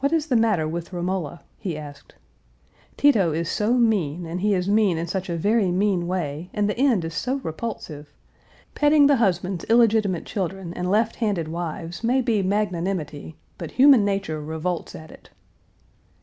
[0.00, 2.14] "What is the matter with Romola?" he asked.
[2.98, 6.68] "Tito is so mean, and he is mean in such a very mean way, and
[6.68, 8.12] the end is so repulsive.
[8.74, 14.42] Petting the husband's illegitimate children and left handed wives may be magnanimity, but human nature
[14.44, 15.30] revolts at it."